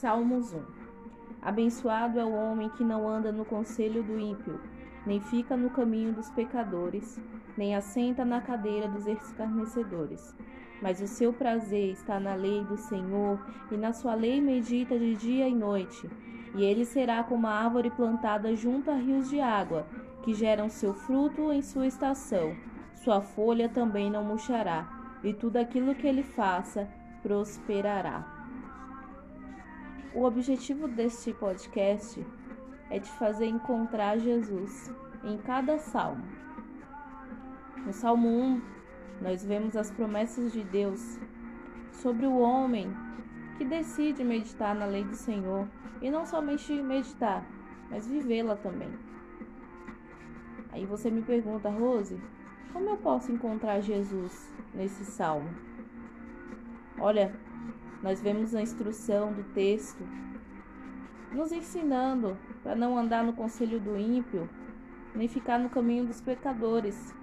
Salmos 0.00 0.54
1 0.54 0.62
Abençoado 1.42 2.20
é 2.20 2.24
o 2.24 2.32
homem 2.32 2.68
que 2.68 2.84
não 2.84 3.08
anda 3.08 3.32
no 3.32 3.44
conselho 3.44 4.00
do 4.00 4.16
ímpio, 4.16 4.60
nem 5.04 5.20
fica 5.20 5.56
no 5.56 5.70
caminho 5.70 6.12
dos 6.12 6.30
pecadores, 6.30 7.20
nem 7.56 7.74
assenta 7.74 8.24
na 8.24 8.40
cadeira 8.40 8.86
dos 8.86 9.08
escarnecedores. 9.08 10.36
Mas 10.80 11.00
o 11.00 11.08
seu 11.08 11.32
prazer 11.32 11.90
está 11.90 12.20
na 12.20 12.36
lei 12.36 12.62
do 12.62 12.76
Senhor, 12.76 13.44
e 13.72 13.76
na 13.76 13.92
sua 13.92 14.14
lei 14.14 14.40
medita 14.40 14.96
de 14.96 15.16
dia 15.16 15.48
e 15.48 15.54
noite. 15.56 16.08
E 16.54 16.62
ele 16.62 16.84
será 16.84 17.24
como 17.24 17.48
a 17.48 17.54
árvore 17.54 17.90
plantada 17.90 18.54
junto 18.54 18.92
a 18.92 18.94
rios 18.94 19.28
de 19.28 19.40
água, 19.40 19.84
que 20.22 20.32
geram 20.32 20.68
seu 20.68 20.94
fruto 20.94 21.52
em 21.52 21.60
sua 21.60 21.88
estação. 21.88 22.54
Sua 22.94 23.20
folha 23.20 23.68
também 23.68 24.08
não 24.08 24.22
murchará, 24.22 25.18
e 25.24 25.34
tudo 25.34 25.56
aquilo 25.56 25.92
que 25.96 26.06
ele 26.06 26.22
faça 26.22 26.88
prosperará. 27.20 28.37
O 30.14 30.24
objetivo 30.24 30.88
deste 30.88 31.34
podcast 31.34 32.26
é 32.90 32.98
te 32.98 33.10
fazer 33.12 33.46
encontrar 33.46 34.18
Jesus 34.18 34.90
em 35.22 35.36
cada 35.36 35.78
salmo. 35.78 36.24
No 37.84 37.92
Salmo 37.92 38.26
1, 38.26 38.62
nós 39.20 39.44
vemos 39.44 39.76
as 39.76 39.90
promessas 39.90 40.52
de 40.52 40.64
Deus 40.64 41.18
sobre 41.92 42.26
o 42.26 42.38
homem 42.38 42.90
que 43.58 43.64
decide 43.66 44.24
meditar 44.24 44.74
na 44.74 44.86
lei 44.86 45.04
do 45.04 45.14
Senhor 45.14 45.68
e 46.00 46.10
não 46.10 46.24
somente 46.24 46.72
meditar, 46.72 47.44
mas 47.90 48.06
vivê-la 48.08 48.56
também. 48.56 48.90
Aí 50.72 50.86
você 50.86 51.10
me 51.10 51.20
pergunta, 51.20 51.68
Rose, 51.68 52.18
como 52.72 52.88
eu 52.88 52.96
posso 52.96 53.30
encontrar 53.30 53.80
Jesus 53.80 54.50
nesse 54.74 55.04
salmo? 55.04 55.50
Olha, 56.98 57.34
nós 58.02 58.20
vemos 58.20 58.54
a 58.54 58.62
instrução 58.62 59.32
do 59.32 59.42
texto 59.52 60.02
nos 61.32 61.52
ensinando 61.52 62.36
para 62.62 62.74
não 62.74 62.96
andar 62.96 63.22
no 63.22 63.32
conselho 63.32 63.78
do 63.80 63.98
ímpio, 63.98 64.48
nem 65.14 65.28
ficar 65.28 65.58
no 65.58 65.68
caminho 65.68 66.06
dos 66.06 66.20
pecadores, 66.20 67.14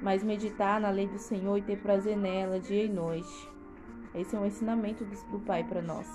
mas 0.00 0.24
meditar 0.24 0.80
na 0.80 0.90
lei 0.90 1.06
do 1.06 1.18
Senhor 1.18 1.56
e 1.58 1.62
ter 1.62 1.78
prazer 1.78 2.16
nela 2.16 2.58
dia 2.58 2.84
e 2.84 2.88
noite. 2.88 3.48
Esse 4.14 4.34
é 4.34 4.38
um 4.38 4.46
ensinamento 4.46 5.04
do 5.04 5.38
Pai 5.40 5.62
para 5.64 5.80
nós. 5.80 6.08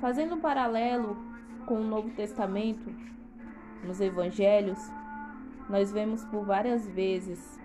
Fazendo 0.00 0.34
um 0.34 0.40
paralelo 0.40 1.16
com 1.66 1.80
o 1.80 1.84
Novo 1.84 2.10
Testamento, 2.10 2.90
nos 3.84 4.00
Evangelhos, 4.00 4.78
nós 5.68 5.92
vemos 5.92 6.24
por 6.24 6.44
várias 6.44 6.88
vezes 6.88 7.59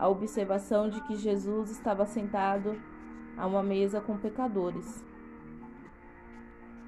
a 0.00 0.08
observação 0.08 0.88
de 0.88 0.98
que 1.02 1.14
Jesus 1.14 1.70
estava 1.70 2.06
sentado 2.06 2.74
a 3.36 3.46
uma 3.46 3.62
mesa 3.62 4.00
com 4.00 4.16
pecadores. 4.16 5.04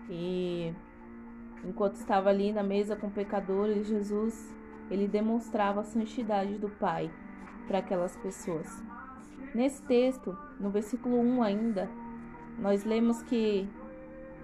E 0.09 0.73
enquanto 1.63 1.97
estava 1.97 2.31
ali 2.31 2.55
na 2.55 2.63
mesa 2.63 2.97
com 2.97 3.11
pecadores, 3.11 3.87
Jesus 3.87 4.51
ele 4.91 5.07
demonstrava 5.07 5.81
a 5.81 5.85
santidade 5.85 6.57
do 6.57 6.71
Pai 6.71 7.11
para 7.69 7.81
aquelas 7.81 8.17
pessoas. 8.17 8.83
Nesse 9.55 9.83
texto, 9.83 10.37
no 10.59 10.71
versículo 10.71 11.21
1 11.21 11.43
ainda, 11.43 11.91
nós 12.59 12.83
lemos 12.83 13.23
que 13.23 13.69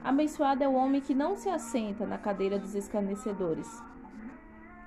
abençoado 0.05 0.63
é 0.63 0.69
o 0.69 0.75
homem 0.75 1.01
que 1.01 1.15
não 1.15 1.37
se 1.37 1.49
assenta 1.49 2.07
na 2.07 2.19
cadeira 2.19 2.59
dos 2.59 2.75
escarnecedores. 2.75 3.83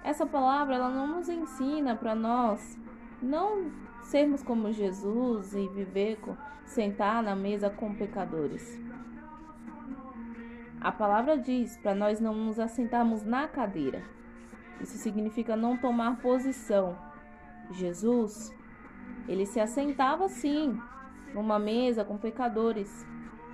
Essa 0.04 0.26
palavra 0.26 0.76
ela 0.76 0.90
não 0.90 1.08
nos 1.08 1.28
ensina 1.28 1.96
para 1.96 2.14
nós 2.14 2.80
não 3.22 3.72
sermos 4.04 4.42
como 4.42 4.72
Jesus 4.72 5.54
e 5.54 5.68
viver 5.68 6.18
com, 6.18 6.36
sentar 6.66 7.22
na 7.22 7.36
mesa 7.36 7.70
com 7.70 7.94
pecadores. 7.94 8.80
A 10.80 10.92
palavra 10.92 11.38
diz 11.38 11.78
para 11.78 11.94
nós 11.94 12.20
não 12.20 12.34
nos 12.34 12.60
assentarmos 12.60 13.24
na 13.24 13.48
cadeira. 13.48 14.04
Isso 14.80 14.98
significa 14.98 15.56
não 15.56 15.78
tomar 15.78 16.18
posição. 16.22 16.98
Jesus, 17.72 18.54
ele 19.28 19.46
se 19.46 19.60
assentava 19.60 20.28
sim 20.28 20.80
numa 21.34 21.60
mesa 21.60 22.04
com 22.04 22.18
pecadores, 22.18 23.06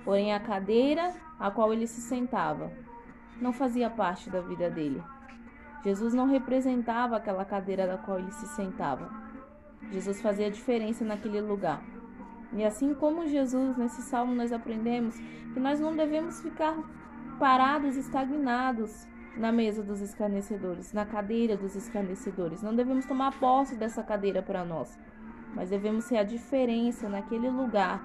porém 0.04 0.34
a 0.34 0.40
cadeira 0.40 1.14
a 1.38 1.50
qual 1.50 1.72
ele 1.72 1.86
se 1.86 2.00
sentava 2.00 2.72
não 3.40 3.52
fazia 3.52 3.88
parte 3.88 4.28
da 4.28 4.40
vida 4.40 4.68
dele. 4.68 5.02
Jesus 5.82 6.12
não 6.12 6.26
representava 6.26 7.16
aquela 7.16 7.44
cadeira 7.44 7.86
da 7.86 7.96
qual 7.96 8.18
ele 8.18 8.32
se 8.32 8.46
sentava. 8.48 9.27
Jesus 9.90 10.20
fazia 10.20 10.50
diferença 10.50 11.04
naquele 11.04 11.40
lugar. 11.40 11.82
E 12.52 12.64
assim 12.64 12.94
como 12.94 13.26
Jesus, 13.26 13.76
nesse 13.76 14.02
salmo, 14.02 14.34
nós 14.34 14.52
aprendemos 14.52 15.18
que 15.52 15.60
nós 15.60 15.80
não 15.80 15.94
devemos 15.94 16.40
ficar 16.40 16.76
parados, 17.38 17.96
estagnados 17.96 19.06
na 19.36 19.52
mesa 19.52 19.82
dos 19.82 20.00
escarnecedores, 20.00 20.92
na 20.92 21.04
cadeira 21.04 21.56
dos 21.56 21.76
escarnecedores. 21.76 22.62
Não 22.62 22.74
devemos 22.74 23.06
tomar 23.06 23.38
posse 23.38 23.76
dessa 23.76 24.02
cadeira 24.02 24.42
para 24.42 24.64
nós, 24.64 24.98
mas 25.54 25.70
devemos 25.70 26.04
ser 26.04 26.16
a 26.16 26.24
diferença 26.24 27.08
naquele 27.08 27.48
lugar 27.48 28.02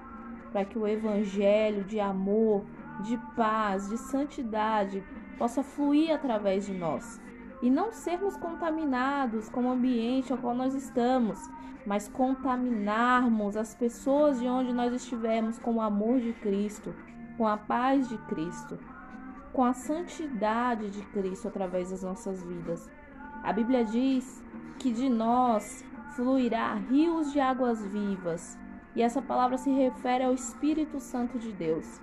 para 0.52 0.64
que 0.64 0.78
o 0.78 0.86
evangelho 0.86 1.82
de 1.82 1.98
amor, 1.98 2.64
de 3.02 3.18
paz, 3.34 3.88
de 3.88 3.98
santidade 3.98 5.02
possa 5.36 5.62
fluir 5.64 6.12
através 6.14 6.64
de 6.66 6.72
nós 6.72 7.20
e 7.64 7.70
não 7.70 7.90
sermos 7.92 8.36
contaminados 8.36 9.48
com 9.48 9.64
o 9.64 9.70
ambiente 9.70 10.30
ao 10.30 10.36
qual 10.36 10.54
nós 10.54 10.74
estamos, 10.74 11.40
mas 11.86 12.06
contaminarmos 12.06 13.56
as 13.56 13.74
pessoas 13.74 14.38
de 14.38 14.46
onde 14.46 14.70
nós 14.70 14.92
estivermos 14.92 15.58
com 15.58 15.76
o 15.76 15.80
amor 15.80 16.20
de 16.20 16.34
Cristo, 16.34 16.94
com 17.38 17.48
a 17.48 17.56
paz 17.56 18.06
de 18.06 18.18
Cristo, 18.26 18.78
com 19.50 19.64
a 19.64 19.72
santidade 19.72 20.90
de 20.90 21.00
Cristo 21.06 21.48
através 21.48 21.90
das 21.90 22.02
nossas 22.02 22.44
vidas. 22.44 22.86
A 23.42 23.50
Bíblia 23.50 23.82
diz 23.82 24.44
que 24.78 24.92
de 24.92 25.08
nós 25.08 25.82
fluirá 26.14 26.74
rios 26.74 27.32
de 27.32 27.40
águas 27.40 27.82
vivas, 27.86 28.58
e 28.94 29.00
essa 29.00 29.22
palavra 29.22 29.56
se 29.56 29.70
refere 29.70 30.22
ao 30.22 30.34
Espírito 30.34 31.00
Santo 31.00 31.38
de 31.38 31.50
Deus. 31.50 31.98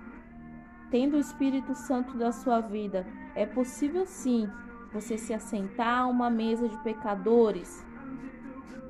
Tendo 0.90 1.16
o 1.16 1.20
Espírito 1.20 1.72
Santo 1.76 2.18
da 2.18 2.32
sua 2.32 2.60
vida, 2.60 3.06
é 3.36 3.46
possível 3.46 4.04
sim 4.04 4.50
você 4.92 5.16
se 5.16 5.32
assentar 5.32 6.00
a 6.00 6.06
uma 6.06 6.28
mesa 6.28 6.68
de 6.68 6.76
pecadores 6.78 7.84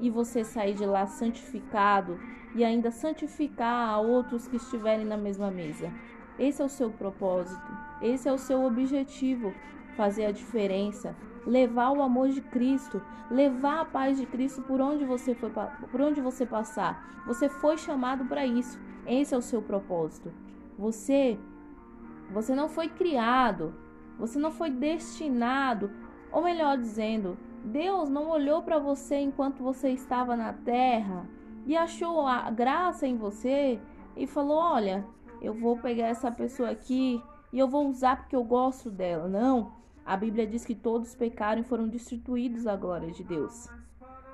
e 0.01 0.11
você 0.11 0.43
sair 0.43 0.75
de 0.75 0.85
lá 0.85 1.07
santificado 1.07 2.19
e 2.55 2.65
ainda 2.65 2.91
santificar 2.91 3.89
a 3.89 3.99
outros 3.99 4.49
que 4.49 4.57
estiverem 4.57 5.07
na 5.07 5.17
mesma 5.17 5.51
mesa. 5.51 5.93
Esse 6.39 6.61
é 6.61 6.65
o 6.65 6.69
seu 6.69 6.91
propósito, 6.91 7.71
esse 8.01 8.29
é 8.29 8.33
o 8.33 8.39
seu 8.39 8.65
objetivo, 8.65 9.55
fazer 9.97 10.27
a 10.27 10.33
diferença, 10.33 11.15
levar 11.47 11.91
o 11.91 12.03
amor 12.03 12.31
de 12.31 12.41
Cristo, 12.41 13.01
levar 13.31 13.81
a 13.81 13.85
paz 13.85 14.19
de 14.19 14.27
Cristo 14.27 14.63
por 14.63 14.81
onde 14.81 15.05
você 15.05 15.35
foi 15.35 15.51
por 15.51 16.01
onde 16.01 16.21
você 16.21 16.45
passar. 16.45 17.23
Você 17.27 17.49
foi 17.49 17.79
chamado 17.79 18.25
para 18.25 18.45
isso. 18.45 18.81
Esse 19.07 19.35
é 19.35 19.39
o 19.39 19.43
seu 19.43 19.63
propósito. 19.63 20.33
Você 20.79 21.39
você 22.33 22.55
não 22.55 22.69
foi 22.69 22.89
criado 22.89 23.75
você 24.19 24.39
não 24.39 24.51
foi 24.51 24.71
destinado, 24.71 25.91
ou 26.31 26.43
melhor 26.43 26.79
dizendo, 26.79 27.37
Deus 27.65 28.09
não 28.09 28.29
olhou 28.29 28.63
para 28.63 28.79
você 28.79 29.17
enquanto 29.17 29.63
você 29.63 29.91
estava 29.91 30.37
na 30.37 30.53
terra 30.53 31.29
e 31.67 31.77
achou 31.77 32.27
a 32.27 32.51
graça 32.51 33.07
em 33.07 33.17
você 33.17 33.79
e 34.17 34.27
falou: 34.27 34.57
Olha, 34.57 35.07
eu 35.41 35.55
vou 35.55 35.77
pegar 35.79 36.09
essa 36.09 36.31
pessoa 36.31 36.71
aqui 36.71 37.23
e 37.53 37.59
eu 37.59 37.69
vou 37.69 37.89
usar 37.89 38.17
porque 38.17 38.35
eu 38.35 38.45
gosto 38.45 38.91
dela. 38.91 39.29
Não. 39.29 39.81
A 40.05 40.17
Bíblia 40.17 40.47
diz 40.47 40.65
que 40.65 40.75
todos 40.75 41.15
pecaram 41.15 41.61
e 41.61 41.65
foram 41.65 41.89
destituídos 41.89 42.65
da 42.65 42.75
glória 42.75 43.13
de 43.13 43.23
Deus. 43.23 43.69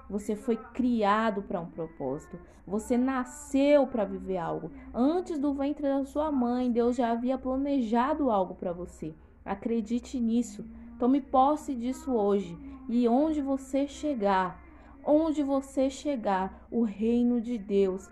Você 0.08 0.34
foi 0.34 0.56
criado 0.56 1.42
para 1.42 1.60
um 1.60 1.66
propósito. 1.66 2.38
Você 2.66 2.96
nasceu 2.96 3.86
para 3.86 4.06
viver 4.06 4.38
algo. 4.38 4.70
Antes 4.94 5.38
do 5.38 5.52
ventre 5.52 5.82
da 5.82 6.04
sua 6.06 6.32
mãe, 6.32 6.72
Deus 6.72 6.96
já 6.96 7.10
havia 7.10 7.36
planejado 7.36 8.30
algo 8.30 8.54
para 8.54 8.72
você. 8.72 9.14
Acredite 9.48 10.20
nisso. 10.20 10.64
Tome 10.98 11.20
posse 11.20 11.74
disso 11.74 12.12
hoje. 12.12 12.58
E 12.88 13.08
onde 13.08 13.40
você 13.40 13.86
chegar, 13.86 14.62
onde 15.04 15.42
você 15.42 15.88
chegar, 15.88 16.66
o 16.70 16.82
reino 16.82 17.40
de 17.40 17.56
Deus 17.56 18.10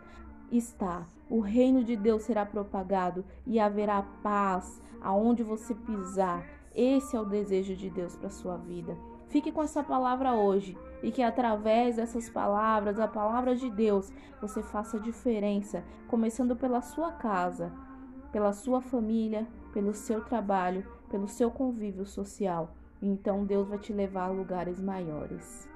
está. 0.50 1.06
O 1.28 1.40
reino 1.40 1.84
de 1.84 1.96
Deus 1.96 2.22
será 2.22 2.46
propagado 2.46 3.24
e 3.46 3.58
haverá 3.58 4.02
paz 4.22 4.80
aonde 5.00 5.42
você 5.42 5.74
pisar. 5.74 6.46
Esse 6.74 7.16
é 7.16 7.20
o 7.20 7.24
desejo 7.24 7.74
de 7.74 7.90
Deus 7.90 8.16
para 8.16 8.30
sua 8.30 8.56
vida. 8.56 8.96
Fique 9.28 9.50
com 9.50 9.62
essa 9.62 9.82
palavra 9.82 10.34
hoje 10.34 10.78
e 11.02 11.10
que 11.10 11.22
através 11.22 11.96
dessas 11.96 12.28
palavras, 12.30 12.98
a 12.98 13.08
palavra 13.08 13.56
de 13.56 13.68
Deus, 13.70 14.12
você 14.40 14.62
faça 14.62 15.00
diferença, 15.00 15.84
começando 16.06 16.54
pela 16.54 16.80
sua 16.80 17.12
casa, 17.12 17.72
pela 18.32 18.52
sua 18.52 18.80
família, 18.80 19.46
pelo 19.72 19.94
seu 19.94 20.22
trabalho 20.22 20.84
pelo 21.08 21.28
seu 21.28 21.50
convívio 21.50 22.06
social. 22.06 22.74
Então 23.00 23.44
Deus 23.44 23.68
vai 23.68 23.78
te 23.78 23.92
levar 23.92 24.24
a 24.24 24.32
lugares 24.32 24.80
maiores. 24.80 25.68